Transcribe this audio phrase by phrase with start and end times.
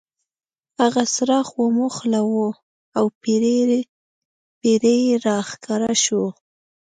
[0.79, 2.43] هغه څراغ وموښلو
[2.97, 3.05] او
[4.73, 6.23] پیری را ښکاره شو.